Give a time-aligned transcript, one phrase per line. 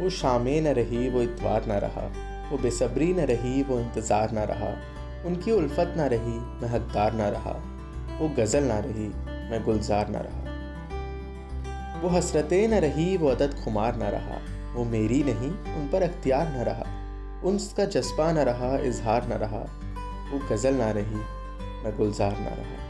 [0.00, 2.06] वो शामें न रही, वो इतवार न रहा,
[2.50, 4.76] वो बेसब्री न रही, वो इंतज़ार न रहा,
[5.26, 7.52] उनकी उल्फत न रही मैं हकदार न रहा,
[8.20, 9.08] वो गज़ल ना रही
[9.50, 10.40] मैं गुलजार न रहा।
[12.00, 14.40] वो हसरतें न रही, वो अदद खुमार न रहा,
[14.74, 16.84] वो मेरी नहीं, उन पर अख्तियार न रहा
[17.44, 19.58] उनका जज्बा न रहा, इजहार न रहा,
[20.32, 21.16] वो गज़ल ना रही
[21.84, 22.84] मैं गुलजार ना रहा।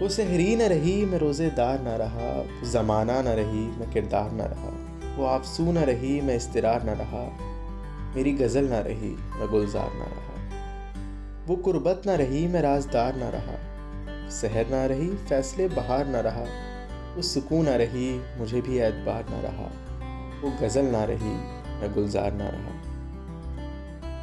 [0.00, 4.95] वो सहरी न रही, मैं रोज़ेदार ना रहा ज़माना न रही, मैं किरदार न रहा।
[5.16, 7.22] वो आपसू ना रही मैं इस्तिरार ना रहा
[8.16, 10.34] मेरी गज़ल ना रही मैं गुलजार ना रहा
[11.46, 13.56] वो कुर्बत ना रही मैं राजदार ना रहा
[14.28, 16.44] सहर ना रही फैसले बहार ना रहा
[17.16, 19.70] वो सुकून ना रही मुझे भी एतबार ना रहा
[20.42, 21.34] वो गज़ल ना रही
[21.80, 22.76] मैं गुलजार ना रहा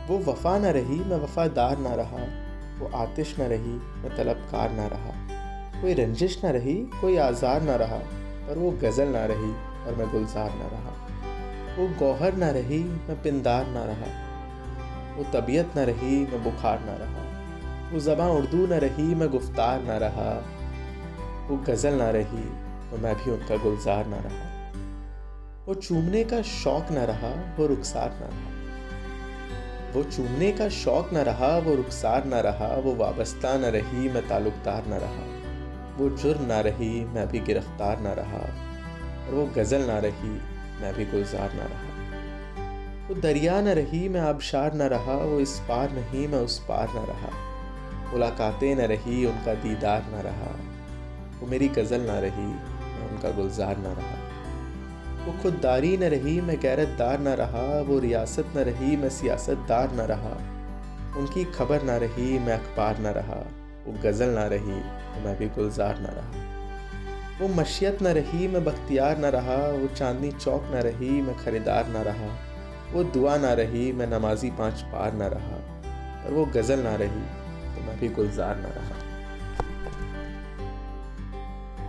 [0.07, 2.25] वो वफा ना रही मैं वफादार ना रहा
[2.79, 5.19] वो आतिश ना रही मैं तलबकार ना रहा
[5.81, 7.97] कोई रंजिश ना रही कोई आज़ार ना रहा
[8.47, 10.93] पर वो गज़ल ना रही और मैं गुलजार ना रहा।
[11.75, 14.33] वो गौहर ना रही, मैं पिंदार ना रहा।
[15.17, 17.23] वो तबीयत ना रही, मैं बुखार ना रहा।
[17.93, 20.45] वो ज़बाँ उर्दू ना रही, मैं गुफ्तार ना रहा।
[21.49, 24.49] वो गज़ल ना रही तो मैं भी उनका गुलजार ना रहा।
[25.67, 28.53] वो चूमने का शौक ना रहा, वो रुखसार ना रहा।
[29.91, 34.27] वो चूमने का शौक न रहा, वो रुखसार ना रहा। वो वाबस्ता ना रही, मैं
[34.27, 35.25] ताल्लुकदार ना रहा।
[35.97, 38.72] वो जुर्म ना रही, मैं भी गिरफ़्तार ना रहा।
[39.27, 40.29] और वो गज़ल ना रही,
[40.81, 41.93] मैं भी गुलजार ना रहा।
[43.07, 46.87] वो दरिया न रही, मैं आबशार न रहा, वो इस पार नहीं, मैं उस पार
[46.89, 47.53] न रहा।
[48.11, 50.55] मुलाकातें न रही, उनका दीदार न रहा।
[51.39, 52.47] वो मेरी गज़ल ना रही,
[52.91, 54.33] मैं उनका गुलजार ना रहा।
[55.25, 59.97] वो खुददारी न रही, मैं गैरतदार न रहा। वो रियासत न रही, मैं सियासतदार न
[59.97, 60.37] रहा।
[61.19, 63.45] उनकी खबर ना रही, मैं अखबार ना रहा।
[63.87, 66.62] वो गज़ल ना रही तो मैं भी गुलजार ना रहा।
[67.43, 71.87] वो मशियत न रही, मैं बख्तियार न रहा, वो चांदनी चौक न रही, मैं ख़रीदार
[71.87, 72.27] न रहा,
[72.93, 75.57] वो दुआ ना रही, मैं नमाजी पाँच पार ना रहा
[76.23, 77.23] पर वो गज़ल ना रही
[77.75, 79.02] तो मैं भी गुलजार ना रहा।